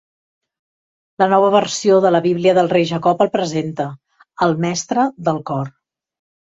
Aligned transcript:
La 1.23 1.27
Nova 1.33 1.51
Versió 1.57 1.99
de 2.07 2.13
la 2.15 2.23
Bíblia 2.27 2.55
del 2.59 2.73
Rei 2.73 2.89
Jacob 2.95 3.25
el 3.27 3.33
presenta: 3.39 3.89
al 4.49 4.61
mestre 4.67 5.11
del 5.29 5.45
cor. 5.53 5.75